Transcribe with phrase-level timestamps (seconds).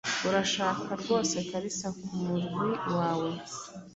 [0.27, 2.69] Urashaka rwose Kalisa kumurwi
[2.99, 3.31] wawe?